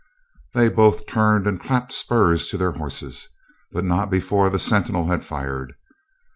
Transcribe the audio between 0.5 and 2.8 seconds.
They both turned and clapped spurs to their